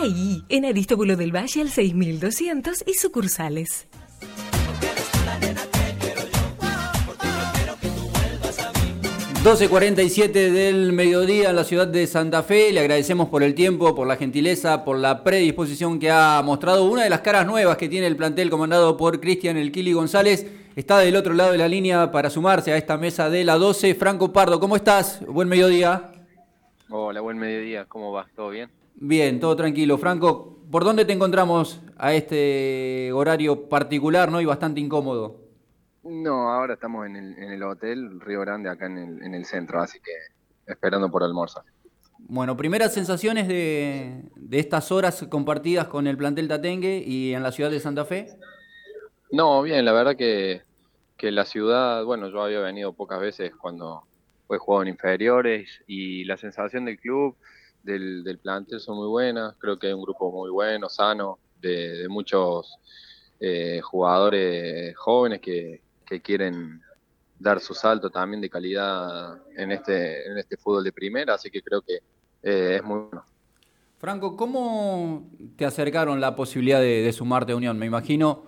Ahí, 0.00 0.44
en 0.48 0.64
Aristóbulo 0.64 1.16
del 1.16 1.34
Valle 1.34 1.60
al 1.60 1.70
6200 1.70 2.84
y 2.86 2.94
sucursales. 2.94 3.88
12.47 9.42 10.50
del 10.50 10.92
mediodía 10.92 11.50
en 11.50 11.56
la 11.56 11.64
ciudad 11.64 11.88
de 11.88 12.06
Santa 12.06 12.42
Fe. 12.42 12.70
Le 12.70 12.80
agradecemos 12.80 13.28
por 13.28 13.42
el 13.42 13.54
tiempo, 13.54 13.94
por 13.94 14.06
la 14.06 14.16
gentileza, 14.16 14.84
por 14.84 14.98
la 14.98 15.24
predisposición 15.24 15.98
que 15.98 16.10
ha 16.10 16.42
mostrado. 16.44 16.84
Una 16.84 17.02
de 17.02 17.10
las 17.10 17.22
caras 17.22 17.46
nuevas 17.46 17.76
que 17.76 17.88
tiene 17.88 18.06
el 18.06 18.16
plantel 18.16 18.50
comandado 18.50 18.96
por 18.96 19.20
Cristian 19.20 19.56
El 19.56 19.72
Kili 19.72 19.94
González 19.94 20.46
está 20.76 20.98
del 20.98 21.16
otro 21.16 21.34
lado 21.34 21.52
de 21.52 21.58
la 21.58 21.66
línea 21.66 22.12
para 22.12 22.30
sumarse 22.30 22.72
a 22.72 22.76
esta 22.76 22.98
mesa 22.98 23.30
de 23.30 23.42
la 23.42 23.56
12. 23.56 23.94
Franco 23.94 24.32
Pardo, 24.32 24.60
¿cómo 24.60 24.76
estás? 24.76 25.24
Buen 25.26 25.48
mediodía. 25.48 26.12
Hola, 26.88 27.20
buen 27.20 27.38
mediodía. 27.38 27.84
¿Cómo 27.86 28.12
va? 28.12 28.26
¿Todo 28.36 28.50
bien? 28.50 28.70
Bien, 29.00 29.38
todo 29.38 29.54
tranquilo. 29.54 29.96
Franco, 29.96 30.58
¿por 30.70 30.82
dónde 30.82 31.04
te 31.04 31.12
encontramos 31.12 31.80
a 31.96 32.14
este 32.14 33.12
horario 33.12 33.68
particular 33.68 34.30
¿no? 34.30 34.40
y 34.40 34.44
bastante 34.44 34.80
incómodo? 34.80 35.40
No, 36.02 36.50
ahora 36.50 36.74
estamos 36.74 37.06
en 37.06 37.16
el, 37.16 37.38
en 37.38 37.52
el 37.52 37.62
hotel 37.62 38.20
Río 38.20 38.40
Grande, 38.40 38.68
acá 38.68 38.86
en 38.86 38.98
el, 38.98 39.22
en 39.22 39.34
el 39.34 39.44
centro, 39.44 39.80
así 39.80 40.00
que 40.00 40.72
esperando 40.72 41.10
por 41.10 41.22
almuerzo. 41.22 41.62
Bueno, 42.18 42.56
primeras 42.56 42.92
sensaciones 42.92 43.46
de, 43.46 44.24
de, 44.34 44.58
estas 44.58 44.90
horas 44.90 45.24
compartidas 45.30 45.86
con 45.86 46.08
el 46.08 46.16
plantel 46.16 46.48
Tatengue 46.48 46.98
y 47.06 47.34
en 47.34 47.44
la 47.44 47.52
ciudad 47.52 47.70
de 47.70 47.78
Santa 47.78 48.04
Fe. 48.04 48.26
No, 49.30 49.62
bien, 49.62 49.84
la 49.84 49.92
verdad 49.92 50.16
que, 50.16 50.62
que 51.16 51.30
la 51.30 51.44
ciudad, 51.44 52.04
bueno, 52.04 52.28
yo 52.30 52.42
había 52.42 52.60
venido 52.60 52.92
pocas 52.92 53.20
veces 53.20 53.52
cuando 53.54 54.02
fue 54.48 54.58
jugado 54.58 54.82
en 54.82 54.88
inferiores 54.88 55.82
y 55.86 56.24
la 56.24 56.36
sensación 56.36 56.86
del 56.86 56.98
club, 56.98 57.36
del, 57.82 58.22
del 58.24 58.38
plantel 58.38 58.80
son 58.80 58.96
muy 58.96 59.08
buenas, 59.08 59.54
creo 59.58 59.78
que 59.78 59.88
hay 59.88 59.92
un 59.92 60.02
grupo 60.02 60.30
muy 60.30 60.50
bueno, 60.50 60.88
sano, 60.88 61.38
de, 61.60 62.02
de 62.02 62.08
muchos 62.08 62.78
eh, 63.40 63.80
jugadores 63.82 64.96
jóvenes 64.96 65.40
que, 65.40 65.80
que 66.04 66.20
quieren 66.20 66.80
dar 67.38 67.60
su 67.60 67.74
salto 67.74 68.10
también 68.10 68.40
de 68.40 68.50
calidad 68.50 69.38
en 69.56 69.72
este, 69.72 70.26
en 70.28 70.38
este 70.38 70.56
fútbol 70.56 70.84
de 70.84 70.92
primera, 70.92 71.34
así 71.34 71.50
que 71.50 71.62
creo 71.62 71.82
que 71.82 71.98
eh, 72.42 72.76
es 72.76 72.82
muy 72.82 73.00
bueno. 73.00 73.24
Franco, 73.98 74.36
¿cómo 74.36 75.28
te 75.56 75.64
acercaron 75.64 76.20
la 76.20 76.36
posibilidad 76.36 76.80
de, 76.80 77.02
de 77.02 77.12
sumarte 77.12 77.52
a 77.52 77.56
Unión? 77.56 77.78
Me 77.78 77.86
imagino, 77.86 78.44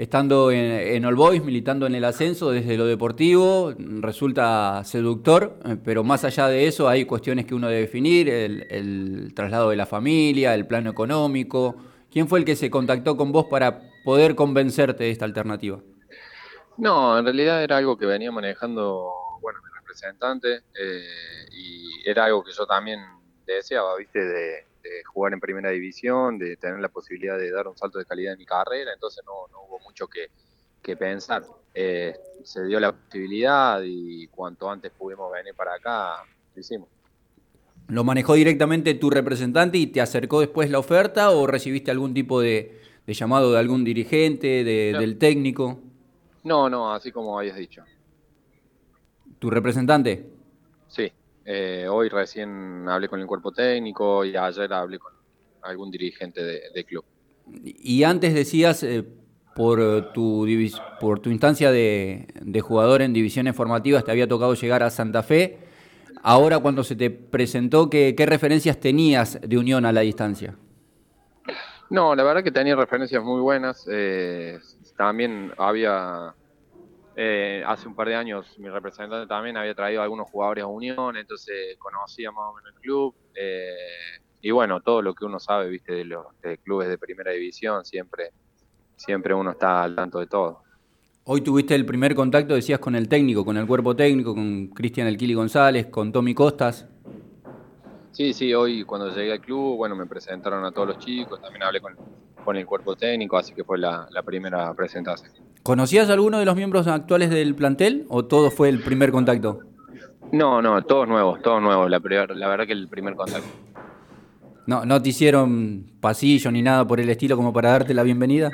estando 0.00 0.50
en, 0.50 0.64
en 0.64 1.04
All 1.04 1.14
Boys, 1.14 1.44
militando 1.44 1.86
en 1.86 1.94
el 1.94 2.04
ascenso 2.06 2.50
desde 2.50 2.78
lo 2.78 2.86
deportivo, 2.86 3.74
resulta 3.76 4.82
seductor, 4.82 5.58
eh, 5.66 5.76
pero 5.84 6.02
más 6.04 6.24
allá 6.24 6.48
de 6.48 6.66
eso 6.66 6.88
hay 6.88 7.04
cuestiones 7.04 7.44
que 7.44 7.54
uno 7.54 7.68
debe 7.68 7.82
definir, 7.82 8.30
el, 8.30 9.32
traslado 9.34 9.68
de 9.68 9.76
la 9.76 9.84
familia, 9.84 10.54
el 10.54 10.66
plano 10.66 10.88
económico. 10.88 11.76
¿Quién 12.10 12.28
fue 12.28 12.38
el 12.38 12.46
que 12.46 12.56
se 12.56 12.70
contactó 12.70 13.14
con 13.18 13.30
vos 13.30 13.44
para 13.50 13.82
poder 14.02 14.34
convencerte 14.34 15.04
de 15.04 15.10
esta 15.10 15.26
alternativa? 15.26 15.80
No, 16.78 17.18
en 17.18 17.26
realidad 17.26 17.62
era 17.62 17.76
algo 17.76 17.98
que 17.98 18.06
venía 18.06 18.32
manejando, 18.32 19.12
bueno, 19.42 19.58
mi 19.62 19.80
representante, 19.80 20.62
eh, 20.80 21.46
y 21.52 22.08
era 22.08 22.24
algo 22.24 22.42
que 22.42 22.52
yo 22.52 22.64
también 22.64 23.00
deseaba, 23.44 23.98
viste, 23.98 24.18
de, 24.18 24.64
de, 24.82 25.04
jugar 25.04 25.32
en 25.32 25.40
primera 25.40 25.70
división, 25.70 26.38
de 26.38 26.56
tener 26.56 26.80
la 26.80 26.88
posibilidad 26.88 27.38
de 27.38 27.50
dar 27.50 27.68
un 27.68 27.76
salto 27.76 27.98
de 27.98 28.04
calidad 28.04 28.32
en 28.32 28.38
mi 28.38 28.46
carrera, 28.46 28.92
entonces 28.92 29.24
no, 29.26 29.46
no 29.52 29.64
hubo 29.64 29.78
mucho 29.80 30.06
que, 30.06 30.28
que 30.82 30.96
pensar. 30.96 31.44
Eh, 31.74 32.14
se 32.42 32.64
dio 32.64 32.80
la 32.80 32.92
posibilidad 32.92 33.80
y 33.84 34.26
cuanto 34.28 34.70
antes 34.70 34.90
pudimos 34.92 35.30
venir 35.32 35.54
para 35.54 35.74
acá, 35.74 36.24
lo 36.54 36.60
hicimos. 36.60 36.88
¿Lo 37.88 38.04
manejó 38.04 38.34
directamente 38.34 38.94
tu 38.94 39.10
representante 39.10 39.78
y 39.78 39.86
te 39.88 40.00
acercó 40.00 40.40
después 40.40 40.70
la 40.70 40.78
oferta 40.78 41.30
o 41.30 41.46
recibiste 41.46 41.90
algún 41.90 42.14
tipo 42.14 42.40
de, 42.40 42.80
de 43.06 43.14
llamado 43.14 43.52
de 43.52 43.58
algún 43.58 43.84
dirigente, 43.84 44.64
de, 44.64 44.90
no. 44.92 45.00
del 45.00 45.18
técnico? 45.18 45.80
No, 46.44 46.70
no, 46.70 46.92
así 46.92 47.10
como 47.10 47.38
habías 47.38 47.56
dicho. 47.56 47.82
¿Tu 49.38 49.50
representante? 49.50 50.26
Sí, 50.88 51.12
eh, 51.52 51.88
hoy 51.88 52.08
recién 52.08 52.88
hablé 52.88 53.08
con 53.08 53.20
el 53.20 53.26
cuerpo 53.26 53.50
técnico 53.50 54.24
y 54.24 54.36
ayer 54.36 54.72
hablé 54.72 55.00
con 55.00 55.12
algún 55.62 55.90
dirigente 55.90 56.42
de, 56.44 56.62
de 56.72 56.84
club. 56.84 57.04
Y 57.64 58.04
antes 58.04 58.34
decías, 58.34 58.84
eh, 58.84 59.04
por, 59.56 60.12
tu 60.12 60.46
por 61.00 61.18
tu 61.18 61.30
instancia 61.30 61.72
de, 61.72 62.28
de, 62.40 62.60
jugador 62.60 63.02
en 63.02 63.12
divisiones 63.12 63.56
formativas, 63.56 64.04
te 64.04 64.12
había 64.12 64.28
tocado 64.28 64.54
llegar 64.54 64.84
a 64.84 64.90
Santa 64.90 65.24
Fe. 65.24 65.58
Ahora, 66.22 66.60
cuando 66.60 66.84
se 66.84 66.94
te 66.94 67.10
presentó, 67.10 67.90
¿qué, 67.90 68.14
qué 68.16 68.26
referencias 68.26 68.78
tenías 68.78 69.40
de 69.40 69.58
Unión 69.58 69.84
a 69.86 69.92
la 69.92 70.02
distancia? 70.02 70.54
No, 71.88 72.14
la 72.14 72.22
verdad 72.22 72.44
que 72.44 72.52
tenía 72.52 72.76
referencias 72.76 73.24
muy 73.24 73.40
buenas. 73.40 73.88
Eh, 73.90 74.60
también 74.96 75.52
había, 75.58 76.32
eh, 77.16 77.62
hace 77.66 77.88
un 77.88 77.94
par 77.94 78.08
de 78.08 78.14
años, 78.14 78.58
mi 78.58 78.68
representante 78.68 79.26
también 79.26 79.56
había 79.56 79.74
traído 79.74 80.00
a 80.00 80.04
algunos 80.04 80.30
jugadores 80.30 80.64
a 80.64 80.66
Unión, 80.66 81.16
entonces 81.16 81.76
conocía 81.78 82.30
más 82.30 82.50
o 82.50 82.54
menos 82.54 82.72
el 82.74 82.80
club. 82.80 83.14
Eh, 83.34 83.74
y 84.42 84.50
bueno, 84.50 84.80
todo 84.80 85.02
lo 85.02 85.14
que 85.14 85.24
uno 85.24 85.38
sabe, 85.38 85.68
viste, 85.68 85.92
de 85.92 86.04
los 86.04 86.26
de 86.42 86.58
clubes 86.58 86.88
de 86.88 86.98
primera 86.98 87.32
división, 87.32 87.84
siempre, 87.84 88.30
siempre 88.96 89.34
uno 89.34 89.50
está 89.50 89.82
al 89.82 89.94
tanto 89.94 90.18
de 90.18 90.26
todo. 90.26 90.62
Hoy 91.24 91.42
tuviste 91.42 91.74
el 91.74 91.84
primer 91.84 92.14
contacto, 92.14 92.54
decías, 92.54 92.78
con 92.78 92.94
el 92.94 93.08
técnico, 93.08 93.44
con 93.44 93.56
el 93.56 93.66
cuerpo 93.66 93.94
técnico, 93.94 94.34
con 94.34 94.68
Cristian 94.68 95.06
Elquili 95.06 95.34
González, 95.34 95.86
con 95.86 96.10
Tommy 96.10 96.34
Costas. 96.34 96.88
Sí, 98.12 98.32
sí, 98.32 98.52
hoy 98.54 98.84
cuando 98.84 99.14
llegué 99.14 99.32
al 99.32 99.40
club, 99.40 99.76
bueno, 99.76 99.94
me 99.94 100.06
presentaron 100.06 100.64
a 100.64 100.72
todos 100.72 100.88
los 100.88 100.98
chicos, 100.98 101.40
también 101.40 101.62
hablé 101.62 101.80
con, 101.80 101.94
con 102.44 102.56
el 102.56 102.66
cuerpo 102.66 102.96
técnico, 102.96 103.36
así 103.36 103.54
que 103.54 103.64
fue 103.64 103.78
la, 103.78 104.08
la, 104.10 104.22
primera 104.22 104.74
presentación. 104.74 105.32
¿Conocías 105.70 106.10
a 106.10 106.14
alguno 106.14 106.40
de 106.40 106.44
los 106.44 106.56
miembros 106.56 106.88
actuales 106.88 107.30
del 107.30 107.54
plantel 107.54 108.04
o 108.08 108.24
todo 108.24 108.50
fue 108.50 108.68
el 108.68 108.80
primer 108.82 109.12
contacto? 109.12 109.60
No, 110.32 110.60
no, 110.60 110.82
todos 110.82 111.06
nuevos, 111.06 111.40
todos 111.42 111.62
nuevos, 111.62 111.88
la, 111.88 112.00
la 112.00 112.48
verdad 112.48 112.66
que 112.66 112.72
el 112.72 112.88
primer 112.88 113.14
contacto. 113.14 113.46
No, 114.66 114.84
¿No 114.84 115.00
te 115.00 115.10
hicieron 115.10 115.86
pasillo 116.00 116.50
ni 116.50 116.60
nada 116.60 116.84
por 116.84 116.98
el 116.98 117.08
estilo 117.08 117.36
como 117.36 117.52
para 117.52 117.70
darte 117.70 117.94
la 117.94 118.02
bienvenida? 118.02 118.50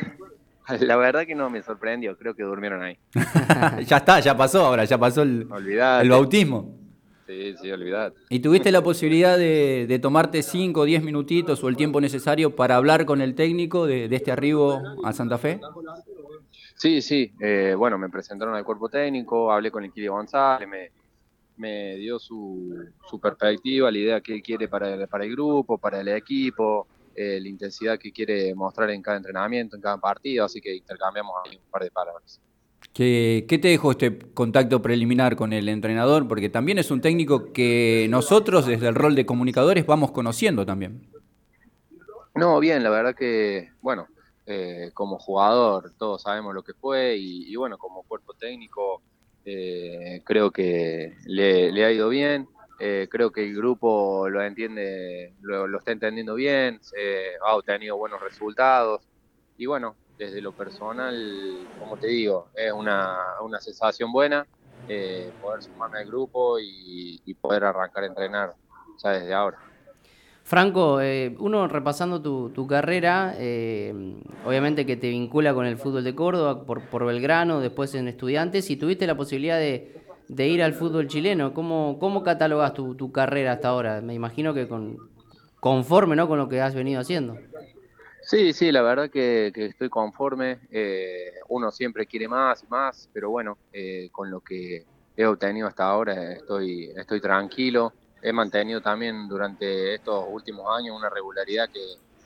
La 0.81 0.97
verdad 0.97 1.25
que 1.25 1.34
no 1.34 1.49
me 1.49 1.62
sorprendió, 1.62 2.19
creo 2.19 2.34
que 2.34 2.43
durmieron 2.43 2.82
ahí. 2.82 2.99
ya 3.87 3.97
está, 3.97 4.21
ya 4.21 4.37
pasó 4.37 4.66
ahora, 4.66 4.84
ya 4.84 4.98
pasó 4.98 5.22
el, 5.22 5.48
el 6.03 6.10
bautismo. 6.10 6.77
Sí, 7.27 7.54
sí, 7.62 7.71
olvidad. 7.71 8.12
¿Y 8.28 8.41
tuviste 8.41 8.71
la 8.71 8.83
posibilidad 8.83 9.38
de, 9.38 9.87
de 9.88 9.98
tomarte 9.98 10.43
5 10.43 10.81
o 10.81 10.84
10 10.84 11.03
minutitos 11.03 11.65
o 11.65 11.69
el 11.71 11.77
tiempo 11.77 11.98
necesario 12.03 12.54
para 12.54 12.77
hablar 12.77 13.06
con 13.06 13.22
el 13.22 13.34
técnico 13.34 13.87
de, 13.87 14.09
de 14.09 14.16
este 14.16 14.33
arribo 14.33 14.83
a 15.03 15.15
Santa 15.15 15.38
Fe? 15.38 15.60
Sí, 16.76 17.00
sí. 17.00 17.32
Eh, 17.41 17.75
bueno, 17.76 17.98
me 17.98 18.09
presentaron 18.09 18.54
al 18.54 18.64
cuerpo 18.64 18.88
técnico, 18.88 19.50
hablé 19.50 19.70
con 19.70 19.84
el 19.84 19.92
Kiri 19.92 20.09
González, 20.09 20.69
me, 20.69 20.91
me 21.56 21.97
dio 21.97 22.19
su, 22.19 22.87
su, 23.09 23.19
perspectiva, 23.19 23.91
la 23.91 23.98
idea 23.98 24.20
que 24.20 24.34
él 24.34 24.42
quiere 24.42 24.69
para 24.69 24.94
el, 24.94 25.09
para 25.09 25.25
el 25.25 25.32
grupo, 25.32 25.78
para 25.78 26.00
el 26.00 26.09
equipo, 26.09 26.86
eh, 27.15 27.41
la 27.41 27.48
intensidad 27.48 27.98
que 27.98 28.12
quiere 28.12 28.54
mostrar 28.54 28.91
en 28.91 29.00
cada 29.00 29.16
entrenamiento, 29.16 29.75
en 29.75 29.82
cada 29.82 29.97
partido, 29.97 30.44
así 30.44 30.60
que 30.60 30.75
intercambiamos 30.75 31.34
ahí 31.44 31.56
un 31.56 31.70
par 31.70 31.82
de 31.82 31.91
palabras. 31.91 32.41
¿Qué, 32.92 33.47
¿Qué, 33.48 33.59
te 33.59 33.69
dejó 33.69 33.92
este 33.92 34.19
contacto 34.34 34.82
preliminar 34.82 35.34
con 35.34 35.54
el 35.54 35.70
entrenador? 35.70 36.28
Porque 36.28 36.50
también 36.50 36.78
es 36.78 36.91
un 36.91 37.00
técnico 37.00 37.53
que 37.53 38.06
nosotros 38.10 38.66
desde 38.66 38.88
el 38.88 38.94
rol 38.94 39.15
de 39.15 39.25
comunicadores 39.25 39.86
vamos 39.86 40.12
conociendo 40.12 40.66
también. 40.66 41.09
No, 42.34 42.60
bien, 42.60 42.82
la 42.82 42.91
verdad 42.91 43.15
que, 43.15 43.70
bueno, 43.81 44.09
eh, 44.47 44.91
como 44.95 45.19
jugador 45.19 45.93
todos 45.99 46.23
sabemos 46.23 46.55
lo 46.55 46.62
que 46.62 46.75
fue 46.75 47.17
y, 47.19 47.55
bueno, 47.57 47.79
como 47.79 48.05
cuerpo 48.05 48.34
técnico 48.34 49.03
eh, 49.45 50.23
creo 50.25 50.51
que 50.51 51.15
le, 51.27 51.84
ha 51.84 51.93
ido 51.93 52.09
bien. 52.09 52.49
Eh, 52.79 53.09
creo 53.11 53.33
que 53.33 53.43
el 53.43 53.57
grupo 53.57 54.29
lo 54.29 54.43
entiende, 54.43 55.34
lo, 55.41 55.67
lo 55.67 55.79
está 55.79 55.93
entendiendo 55.93 56.34
bien, 56.34 56.79
ha 57.47 57.57
obtenido 57.57 57.97
buenos 57.97 58.21
resultados 58.21 59.09
y 59.57 59.65
bueno, 59.65 59.97
desde 60.19 60.41
lo 60.41 60.53
personal, 60.53 61.15
como 61.78 61.97
te 61.97 62.09
digo, 62.09 62.51
es 62.54 62.72
una, 62.72 63.19
una 63.41 63.60
sensación 63.60 64.13
buena 64.13 64.47
eh, 64.89 65.33
poder 65.41 65.63
sumarme 65.63 65.99
al 65.99 66.07
grupo 66.07 66.59
y, 66.59 67.21
y, 67.25 67.34
poder 67.34 67.65
arrancar 67.65 68.04
a 68.04 68.07
entrenar 68.07 68.54
ya 69.03 69.10
desde 69.10 69.34
ahora. 69.34 69.59
Franco, 70.47 71.01
eh, 71.01 71.34
uno 71.41 71.66
repasando 71.66 72.22
tu, 72.22 72.66
carrera, 72.69 73.34
eh, 73.37 73.93
obviamente 74.45 74.87
que 74.87 74.97
te 74.97 75.09
vincula 75.09 75.53
con 75.53 75.66
el 75.66 75.77
fútbol 75.77 76.04
de 76.04 76.15
Córdoba 76.15 76.65
por, 76.65 76.83
por 76.83 77.04
Belgrano, 77.04 77.59
después 77.59 77.93
en 77.97 78.07
Estudiantes, 78.07 78.71
y 78.71 78.77
tuviste 78.77 79.09
la 79.09 79.16
posibilidad 79.16 79.59
de, 79.59 80.47
ir 80.47 80.63
al 80.63 80.72
fútbol 80.75 81.09
chileno. 81.09 81.53
¿Cómo, 81.53 82.22
catalogas 82.22 82.75
tu, 82.75 83.10
carrera 83.10 83.54
hasta 83.54 83.71
ahora? 83.71 84.01
Me 84.03 84.15
imagino 84.15 84.54
que 84.54 84.69
con, 84.69 84.98
conforme 85.59 86.15
¿no? 86.15 86.28
con 86.28 86.39
lo 86.39 86.49
que 86.49 86.60
has 86.60 86.77
venido 86.77 87.01
haciendo. 87.01 87.37
Sí, 88.22 88.53
sí, 88.53 88.71
la 88.71 88.83
verdad 88.83 89.10
que, 89.10 89.51
que 89.53 89.66
estoy 89.66 89.89
conforme. 89.89 90.60
Eh, 90.71 91.33
uno 91.49 91.72
siempre 91.72 92.07
quiere 92.07 92.28
más 92.28 92.63
y 92.63 92.69
más, 92.69 93.10
pero 93.13 93.31
bueno, 93.31 93.59
eh, 93.72 94.10
con 94.13 94.31
lo 94.31 94.41
que 94.42 94.84
he 95.16 95.27
obtenido 95.27 95.66
hasta 95.66 95.87
ahora 95.87 96.34
estoy, 96.34 96.92
estoy 96.97 97.21
tranquilo. 97.21 97.92
He 98.27 98.33
mantenido 98.33 98.81
también 98.81 99.28
durante 99.28 99.95
estos 99.95 100.25
últimos 100.28 100.67
años 100.77 100.97
una 100.99 101.09
regularidad 101.09 101.69
que, 101.69 101.81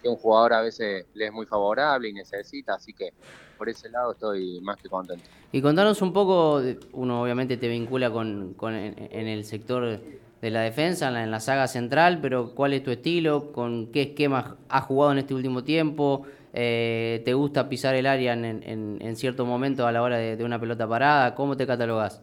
un 0.09 0.17
jugador 0.17 0.55
a 0.55 0.63
veces 0.63 1.05
le 1.13 1.27
es 1.27 1.33
muy 1.33 1.45
favorable 1.45 2.09
y 2.09 2.15
necesita, 2.15 2.73
así 2.73 2.95
que 2.95 3.11
por 3.59 3.69
ese 3.69 3.91
lado 3.91 4.13
estoy 4.13 4.63
más 4.63 4.79
que 4.79 4.89
contento. 4.89 5.27
Y 5.53 5.61
contanos 5.61 6.01
un 6.01 6.15
poco, 6.15 6.63
uno 6.93 7.23
obviamente 7.23 7.59
te 7.59 7.69
vincula 7.69 8.11
con, 8.11 8.57
en, 8.63 9.29
el 9.29 9.45
sector 9.45 10.01
de 10.41 10.51
la 10.51 10.63
defensa, 10.63 11.09
en 11.23 11.31
la, 11.31 11.39
saga 11.39 11.69
central, 11.69 12.21
pero 12.23 12.55
¿cuál 12.55 12.73
es 12.73 12.83
tu 12.83 12.91
estilo? 12.91 13.53
¿Con 13.53 13.93
qué 13.93 14.01
esquema 14.01 14.57
has 14.71 14.85
jugado 14.85 15.13
en 15.13 15.19
este 15.19 15.35
último 15.35 15.65
tiempo? 15.65 16.25
Eh, 16.55 17.21
¿Te 17.27 17.35
gusta 17.35 17.69
pisar 17.69 17.95
el 17.95 18.07
área 18.07 18.33
en, 18.33 19.17
cierto 19.17 19.45
momento 19.45 19.87
a 19.87 19.93
la 19.93 20.01
hora 20.01 20.17
de, 20.17 20.43
una 20.43 20.59
pelota 20.59 20.89
parada? 20.89 21.35
¿Cómo 21.35 21.59
te 21.59 21.67
catalogas? 21.67 22.23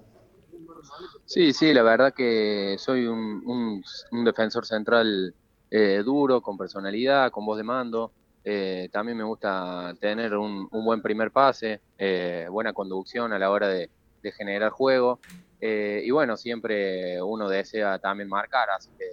Sí, 1.27 1.51
sí, 1.51 1.73
la 1.73 1.83
verdad 1.83 2.13
que 2.13 2.77
soy 2.79 3.05
un, 3.05 3.83
defensor 4.23 4.65
central 4.65 5.35
eh, 5.69 6.01
duro, 6.03 6.41
con 6.41 6.57
personalidad, 6.57 7.31
con 7.31 7.45
voz 7.45 7.57
de 7.57 7.65
mando. 7.65 8.13
Eh, 8.45 8.87
también 8.93 9.17
me 9.17 9.25
gusta 9.25 9.93
tener 9.99 10.37
un, 10.37 10.69
buen 10.71 11.01
primer 11.01 11.31
pase, 11.31 11.81
eh, 11.97 12.47
buena 12.49 12.71
conducción 12.71 13.33
a 13.33 13.39
la 13.39 13.51
hora 13.51 13.67
de, 13.67 13.89
generar 14.37 14.71
juego. 14.71 15.19
y 15.61 16.11
bueno, 16.11 16.35
siempre 16.35 17.21
uno 17.21 17.47
desea 17.47 17.97
también 17.99 18.27
marcar, 18.27 18.69
así 18.69 18.89
que 18.97 19.05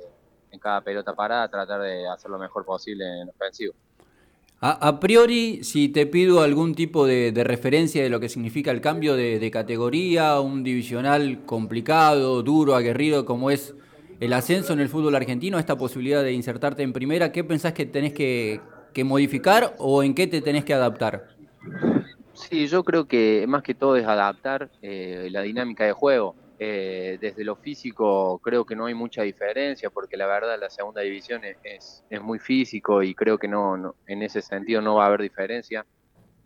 en 0.51 0.59
cada 0.59 0.81
pelota 0.81 1.15
parada 1.15 1.49
tratar 1.49 1.81
de 1.83 2.09
hacer 2.09 2.31
lo 2.31 2.39
mejor 2.39 2.65
posible 2.65 3.05
en 3.23 3.29
ofensivo. 3.29 3.75
A, 4.67 4.99
priori, 4.99 5.63
si 5.63 5.91
te 5.91 6.07
pido 6.07 6.41
algún 6.41 6.75
tipo 6.75 7.05
de, 7.05 7.35
referencia 7.45 8.03
de 8.03 8.09
lo 8.09 8.19
que 8.19 8.31
significa 8.31 8.71
el 8.71 8.81
cambio 8.81 9.15
de, 9.15 9.51
categoría, 9.51 10.41
un 10.41 10.65
divisional 10.65 11.45
complicado, 11.45 12.43
duro, 12.43 12.75
aguerrido, 12.75 13.27
como 13.27 13.51
es 13.51 13.75
el 14.21 14.33
ascenso 14.33 14.73
en 14.73 14.81
el 14.81 14.89
fútbol 14.89 15.17
argentino, 15.17 15.59
esta 15.59 15.77
posibilidad 15.77 16.23
de 16.23 16.33
insertarte 16.33 16.83
en 16.83 16.95
primera, 16.95 17.31
¿qué 17.31 17.45
pensás 17.45 17.75
que 17.75 17.85
tenés 17.85 18.15
que, 18.15 18.63
modificar 19.05 19.75
o 19.77 20.03
en 20.03 20.15
qué 20.15 20.27
te 20.27 20.41
tenés 20.41 20.65
que 20.65 20.73
adaptar? 20.73 21.29
Sí, 22.33 22.67
yo 22.67 22.85
creo 22.85 23.05
que 23.05 23.45
más 23.47 23.63
que 23.63 23.75
todo 23.75 23.97
es 23.97 24.07
adaptar 24.07 24.71
eh, 24.81 25.29
la 25.31 25.43
dinámica 25.43 25.85
de 25.85 25.93
juego. 25.93 26.37
Eh, 26.59 27.19
desde 27.21 27.43
lo 27.43 27.57
físico 27.57 28.39
creo 28.39 28.65
que 28.65 28.77
no 28.77 28.87
hay 28.87 28.95
mucha 28.95 29.23
diferencia 29.23 29.91
porque 29.91 30.17
la 30.17 30.27
verdad 30.27 30.57
la 30.57 30.71
segunda 30.71 31.01
división 31.01 31.43
es, 31.43 32.05
es, 32.09 32.23
muy 32.23 32.39
físico 32.39 33.03
y 33.03 33.13
creo 33.13 33.39
que 33.39 33.49
no, 33.49 33.97
en 34.07 34.23
ese 34.23 34.41
sentido 34.41 34.81
no 34.81 34.97
va 34.97 35.05
a 35.05 35.07
haber 35.09 35.23
diferencia. 35.23 35.85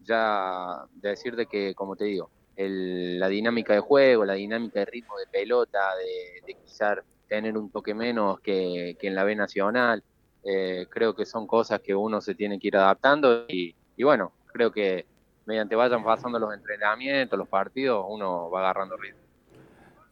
Ya 0.01 0.87
de 0.93 1.11
decirte 1.11 1.47
que, 1.47 1.75
como 1.75 1.95
te 1.95 2.05
digo, 2.05 2.31
la 2.57 3.29
dinámica 3.29 3.75
de 3.75 3.81
juego, 3.81 4.25
la 4.25 4.35
dinámica 4.35 4.81
de 4.81 4.87
ritmo 4.87 5.19
de 5.19 5.27
pelota, 5.27 5.79
de, 5.97 6.55
quizás 6.55 6.99
tener 7.29 7.59
un 7.59 7.71
toque 7.71 7.93
menos 7.95 8.41
que, 8.41 8.97
en 9.01 9.15
la 9.15 9.25
B 9.25 9.37
Nacional, 9.37 10.03
eh, 10.45 10.87
creo 10.91 11.15
que 11.15 11.27
son 11.27 11.47
cosas 11.47 11.81
que 11.81 11.95
uno 11.95 12.23
se 12.23 12.35
tiene 12.35 12.59
que 12.59 12.69
ir 12.69 12.77
adaptando 12.77 13.45
y 13.49 13.75
bueno, 14.03 14.33
creo 14.47 14.73
que 14.73 15.07
mediante 15.45 15.75
vayan 15.77 16.05
pasando 16.05 16.39
los 16.39 16.53
entrenamientos, 16.55 17.39
los 17.39 17.49
partidos, 17.49 18.05
uno 18.09 18.51
va 18.51 18.61
agarrando 18.61 18.97
ritmo. 18.97 19.28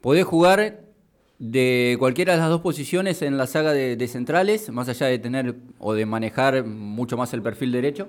Podés 0.06 0.24
jugar 0.24 0.84
de 1.40 1.96
cualquiera 1.98 2.34
de 2.34 2.38
las 2.38 2.48
dos 2.48 2.60
posiciones 2.60 3.22
en 3.22 3.36
la 3.36 3.48
saga 3.48 3.72
de, 3.72 4.06
centrales, 4.06 4.70
más 4.70 4.88
allá 4.88 5.08
de 5.08 5.18
tener 5.18 5.56
o 5.80 5.94
de 5.94 6.06
manejar 6.06 6.64
mucho 6.64 7.16
más 7.16 7.34
el 7.34 7.42
perfil 7.42 7.72
derecho. 7.72 8.08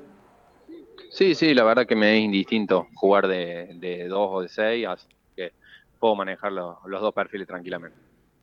Sí, 1.09 1.33
sí, 1.33 1.55
la 1.55 1.63
verdad 1.63 1.87
que 1.87 1.95
me 1.95 2.15
es 2.15 2.23
indistinto 2.23 2.87
jugar 2.93 3.27
de, 3.27 4.05
dos 4.09 4.29
o 4.31 4.41
de 4.43 4.47
seis, 4.47 4.85
así 4.85 5.07
que 5.35 5.53
puedo 5.97 6.15
manejar 6.15 6.51
los, 6.51 6.75
dos 6.87 7.13
perfiles 7.15 7.47
tranquilamente. 7.47 7.97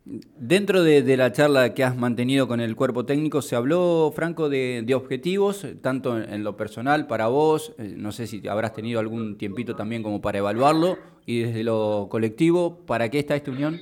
Dentro 0.05 0.83
de, 0.83 1.17
la 1.17 1.33
charla 1.33 1.73
que 1.73 1.83
has 1.83 1.97
mantenido 1.97 2.47
con 2.47 2.61
el 2.61 2.77
cuerpo 2.77 3.07
técnico, 3.07 3.41
¿se 3.41 3.57
habló, 3.57 4.13
Franco, 4.15 4.51
de, 4.51 4.95
objetivos, 4.95 5.67
tanto 5.81 6.19
en, 6.19 6.45
lo 6.45 6.59
personal 6.59 7.07
para 7.07 7.29
vos? 7.29 7.75
Eh, 7.79 7.95
no 7.97 8.13
sé 8.13 8.27
si 8.27 8.47
habrás 8.47 8.75
tenido 8.75 9.01
algún 9.01 9.39
tiempito 9.39 9.75
también 9.75 10.03
como 10.03 10.21
para 10.21 10.39
evaluarlo, 10.39 10.99
y 11.25 11.41
desde 11.41 11.65
lo 11.65 12.09
colectivo, 12.11 12.85
¿para 12.85 13.09
qué 13.09 13.21
está 13.21 13.35
esta 13.35 13.51
unión? 13.51 13.81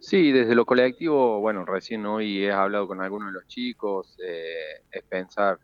Sí, 0.00 0.32
desde 0.32 0.56
lo 0.56 0.64
colectivo, 0.64 1.38
bueno, 1.40 1.64
recién 1.64 2.04
hoy 2.04 2.44
he 2.44 2.50
hablado 2.50 2.88
con 2.88 3.00
algunos 3.00 3.28
de 3.28 3.34
los 3.34 3.46
chicos, 3.46 4.16
eh, 4.20 4.82
es 4.90 5.02
pensar 5.04 5.58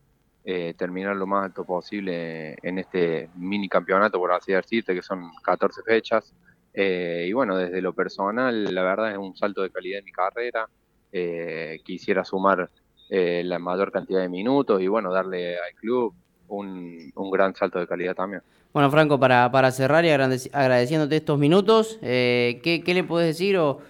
eh, 0.44 0.74
terminar 0.76 1.14
lo 1.14 1.26
más 1.26 1.46
alto 1.46 1.64
posible 1.64 2.56
en 2.62 2.78
este 2.78 3.30
mini 3.36 3.68
campeonato, 3.68 4.18
por 4.18 4.32
así 4.32 4.52
decirte, 4.52 4.94
que 4.94 5.02
son 5.02 5.30
14 5.44 5.82
fechas. 5.82 6.34
Eh, 6.74 7.26
y 7.28 7.32
bueno, 7.32 7.56
desde 7.56 7.82
lo 7.82 7.92
personal, 7.92 8.74
la 8.74 8.82
verdad 8.82 9.12
es 9.12 9.18
un 9.18 9.36
salto 9.36 9.62
de 9.62 9.70
calidad 9.70 9.98
en 10.00 10.04
mi 10.04 10.12
carrera. 10.12 10.68
quisiera 11.84 12.24
sumar 12.24 12.70
la 13.10 13.58
mayor 13.58 13.92
cantidad 13.92 14.20
de 14.20 14.28
minutos 14.30 14.80
y 14.80 14.88
bueno, 14.88 15.12
darle 15.12 15.58
al 15.58 15.74
club 15.74 16.14
un, 16.52 17.30
gran 17.30 17.54
salto 17.54 17.78
de 17.78 17.86
calidad 17.86 18.14
también. 18.14 18.42
Bueno, 18.72 18.90
Franco, 18.90 19.18
para, 19.18 19.50
para 19.50 19.70
cerrar 19.70 20.04
y 20.04 20.10
agradeciéndote 20.10 21.16
estos 21.16 21.38
minutos, 21.38 21.98
eh, 22.02 22.60
¿qué, 22.62 22.94
le 22.94 23.04
puedes 23.04 23.28
decir 23.28 23.58
o, 23.58 23.80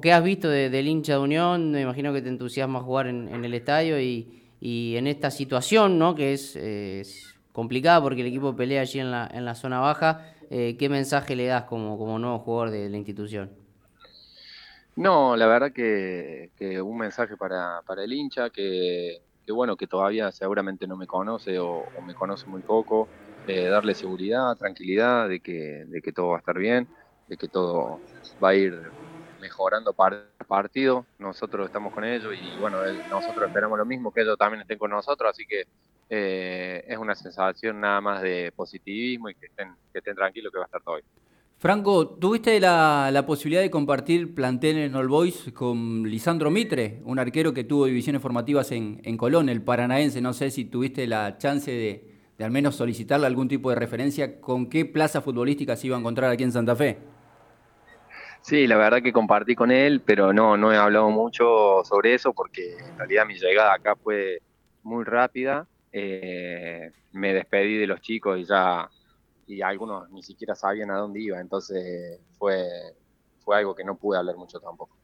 qué 0.00 0.12
has 0.12 0.22
visto 0.22 0.48
del 0.48 0.88
hincha 0.88 1.14
de 1.14 1.18
Unión? 1.18 1.70
Me 1.70 1.82
imagino 1.82 2.12
que 2.12 2.22
te 2.22 2.28
entusiasma 2.28 2.80
jugar 2.80 3.06
en, 3.06 3.44
el 3.44 3.54
estadio 3.54 4.00
y, 4.00 4.42
en 4.60 5.06
esta 5.06 5.30
situación, 5.30 5.98
¿no? 5.98 6.14
que 6.14 6.32
es, 6.32 7.34
complicada 7.52 8.00
porque 8.00 8.20
el 8.20 8.28
equipo 8.28 8.54
pelea 8.54 8.82
allí 8.82 9.00
en 9.00 9.10
la, 9.10 9.28
en 9.32 9.44
la 9.44 9.54
zona 9.54 9.80
baja. 9.80 10.32
Eh, 10.50 10.76
¿Qué 10.78 10.88
mensaje 10.88 11.36
le 11.36 11.46
das 11.46 11.64
como, 11.64 11.98
como 11.98 12.18
nuevo 12.18 12.38
jugador 12.38 12.70
de 12.70 12.88
la 12.88 12.96
institución? 12.96 13.50
No, 14.96 15.36
la 15.36 15.46
verdad 15.46 15.72
que, 15.72 16.50
que 16.56 16.80
un 16.80 16.98
mensaje 16.98 17.36
para, 17.36 17.82
para 17.86 18.02
el 18.02 18.12
hincha 18.12 18.50
que, 18.50 19.20
que, 19.44 19.52
bueno, 19.52 19.76
que 19.76 19.86
todavía 19.86 20.32
seguramente 20.32 20.86
no 20.86 20.96
me 20.96 21.06
conoce 21.06 21.58
o, 21.58 21.84
me 22.04 22.14
conoce 22.14 22.46
muy 22.46 22.62
poco 22.62 23.08
darle 23.46 23.94
seguridad, 23.94 24.54
tranquilidad 24.56 25.26
de 25.26 25.40
que, 25.40 25.86
de 25.86 26.02
que 26.02 26.12
todo 26.12 26.28
va 26.28 26.36
a 26.36 26.38
estar 26.40 26.58
bien, 26.58 26.86
de 27.28 27.36
que 27.38 27.48
todo 27.48 27.98
va 28.44 28.50
a 28.50 28.54
ir 28.54 28.78
mejorando 29.40 29.94
par 29.94 30.28
partido. 30.46 31.06
Nosotros 31.18 31.66
estamos 31.66 31.92
con 31.92 32.04
ellos 32.04 32.34
y 32.34 32.58
bueno, 32.58 32.78
nosotros 33.08 33.46
esperamos 33.46 33.78
lo 33.78 33.84
mismo, 33.84 34.12
que 34.12 34.22
ellos 34.22 34.36
también 34.36 34.62
estén 34.62 34.78
con 34.78 34.90
nosotros, 34.90 35.30
así 35.30 35.46
que 35.46 35.64
eh, 36.10 36.84
es 36.86 36.98
una 36.98 37.14
sensación 37.14 37.80
nada 37.80 38.00
más 38.00 38.22
de 38.22 38.52
positivismo 38.54 39.28
y 39.28 39.34
que 39.34 39.46
estén, 39.46 39.74
que 39.92 39.98
estén 39.98 40.14
tranquilos 40.14 40.52
que 40.52 40.58
va 40.58 40.64
a 40.64 40.66
estar 40.66 40.82
todo 40.82 40.96
bien. 40.96 41.06
Franco, 41.58 42.08
¿tuviste 42.08 42.60
la, 42.60 43.10
la, 43.12 43.26
posibilidad 43.26 43.60
de 43.60 43.70
compartir 43.70 44.32
plantel 44.32 44.78
en 44.78 44.94
All 44.94 45.08
Boys 45.08 45.50
con 45.52 46.04
Lisandro 46.04 46.52
Mitre, 46.52 47.00
un 47.04 47.18
arquero 47.18 47.52
que 47.52 47.64
tuvo 47.64 47.86
divisiones 47.86 48.22
formativas 48.22 48.70
en, 48.70 49.00
en 49.02 49.16
Colón, 49.16 49.48
el 49.48 49.60
paranaense? 49.60 50.20
No 50.20 50.32
sé 50.32 50.52
si 50.52 50.66
tuviste 50.66 51.08
la 51.08 51.36
chance 51.36 51.72
de, 51.72 52.18
de 52.38 52.44
al 52.44 52.52
menos 52.52 52.76
solicitarle 52.76 53.26
algún 53.26 53.48
tipo 53.48 53.70
de 53.70 53.76
referencia 53.76 54.40
con 54.40 54.70
qué 54.70 54.84
plaza 54.84 55.20
futbolística 55.20 55.74
se 55.74 55.88
iba 55.88 55.96
a 55.96 56.00
encontrar 56.00 56.30
aquí 56.30 56.44
en 56.44 56.52
Santa 56.52 56.76
Fe. 56.76 56.98
Sí, 58.40 58.66
la 58.68 58.76
verdad 58.76 59.02
que 59.02 59.12
compartí 59.12 59.56
con 59.56 59.72
él, 59.72 60.00
pero 60.00 60.32
no, 60.32 60.56
no 60.56 60.72
he 60.72 60.76
hablado 60.76 61.10
mucho 61.10 61.82
sobre 61.84 62.14
eso 62.14 62.32
porque 62.32 62.76
en 62.78 62.96
realidad 62.96 63.26
mi 63.26 63.34
llegada 63.34 63.74
acá 63.74 63.96
fue 63.96 64.38
muy 64.84 65.04
rápida. 65.04 65.66
Eh, 65.92 66.90
me 67.12 67.32
despedí 67.32 67.76
de 67.76 67.86
los 67.86 68.00
chicos 68.00 68.38
y 68.38 68.44
ya 68.44 68.88
y 69.46 69.62
algunos 69.62 70.10
ni 70.10 70.22
siquiera 70.22 70.54
sabían 70.54 70.90
a 70.90 70.98
dónde 70.98 71.20
iba, 71.20 71.40
entonces 71.40 72.20
fue, 72.38 72.68
fue 73.40 73.56
algo 73.56 73.74
que 73.74 73.82
no 73.82 73.96
pude 73.96 74.18
hablar 74.18 74.36
mucho 74.36 74.60
tampoco. 74.60 74.94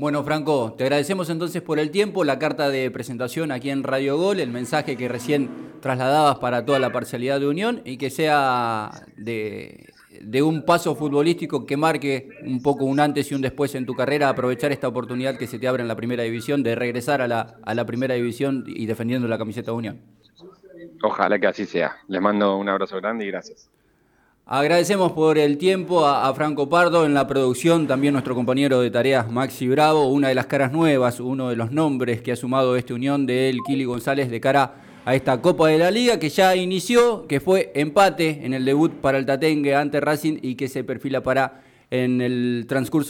Bueno, 0.00 0.22
Franco, 0.22 0.74
te 0.76 0.84
agradecemos 0.84 1.28
entonces 1.30 1.62
por 1.62 1.78
el 1.78 1.90
tiempo, 1.90 2.22
la 2.24 2.38
carta 2.38 2.70
de 2.70 2.90
presentación 2.90 3.50
aquí 3.50 3.70
en 3.70 3.82
Radio 3.82 4.16
Gol, 4.16 4.38
el 4.38 4.50
mensaje 4.50 4.96
que 4.96 5.08
recién 5.08 5.48
trasladabas 5.80 6.38
para 6.38 6.64
toda 6.64 6.78
la 6.78 6.92
parcialidad 6.92 7.40
de 7.40 7.48
Unión 7.48 7.82
y 7.84 7.96
que 7.98 8.10
sea 8.10 8.90
de, 9.16 9.92
un 10.42 10.64
paso 10.64 10.94
futbolístico 10.94 11.66
que 11.66 11.76
marque 11.76 12.28
un 12.44 12.62
poco 12.62 12.84
un 12.84 13.00
antes 13.00 13.30
y 13.30 13.34
un 13.34 13.42
después 13.42 13.74
en 13.74 13.86
tu 13.86 13.94
carrera, 13.94 14.28
aprovechar 14.28 14.72
esta 14.72 14.88
oportunidad 14.88 15.36
que 15.36 15.46
se 15.46 15.58
te 15.58 15.68
abre 15.68 15.82
en 15.82 15.88
la 15.88 15.96
primera 15.96 16.22
división 16.22 16.62
de 16.62 16.74
regresar 16.74 17.20
a 17.20 17.28
la, 17.28 17.56
a 17.62 17.74
la 17.74 17.86
primera 17.86 18.14
división 18.14 18.64
y 18.66 18.86
defendiendo 18.86 19.28
la 19.28 19.38
camiseta 19.38 19.70
de 19.70 19.76
Unión. 19.76 20.00
Ojalá 21.02 21.38
que 21.38 21.46
así 21.46 21.66
sea. 21.66 21.96
Les 22.08 22.20
mando 22.20 22.56
un 22.56 22.68
abrazo 22.68 22.96
grande 22.96 23.24
y 23.24 23.28
gracias. 23.28 23.70
Agradecemos 24.50 25.12
por 25.12 25.36
el 25.36 25.58
tiempo 25.58 26.06
a, 26.06 26.32
Franco 26.32 26.70
Pardo 26.70 27.04
en 27.04 27.12
la 27.12 27.26
producción, 27.26 27.86
también 27.86 28.14
nuestro 28.14 28.34
compañero 28.34 28.80
de 28.80 28.90
tareas 28.90 29.30
Maxi 29.30 29.68
Bravo, 29.68 30.08
una 30.08 30.28
de 30.28 30.34
las 30.34 30.46
caras 30.46 30.72
nuevas, 30.72 31.20
uno 31.20 31.50
de 31.50 31.56
los 31.56 31.70
nombres 31.70 32.22
que 32.22 32.32
ha 32.32 32.36
sumado 32.36 32.74
esta 32.74 32.94
unión 32.94 33.26
de 33.26 33.50
él, 33.50 33.58
Kili 33.66 33.84
González, 33.84 34.30
de 34.30 34.40
cara 34.40 34.72
a 35.08 35.14
esta 35.14 35.40
Copa 35.40 35.68
de 35.68 35.78
la 35.78 35.90
Liga 35.90 36.18
que 36.18 36.28
ya 36.28 36.54
inició, 36.54 37.26
que 37.26 37.40
fue 37.40 37.72
empate 37.74 38.40
en 38.44 38.52
el 38.52 38.66
debut 38.66 38.92
para 38.92 39.16
el 39.16 39.24
Tatengue 39.24 39.74
ante 39.74 40.00
Racing 40.00 40.36
y 40.42 40.54
que 40.54 40.68
se 40.68 40.84
perfila 40.84 41.22
para 41.22 41.62
en 41.90 42.20
el 42.20 42.66
transcurso 42.68 43.06